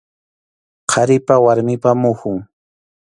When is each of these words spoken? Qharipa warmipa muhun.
Qharipa 0.91 1.35
warmipa 1.45 1.91
muhun. 2.01 2.37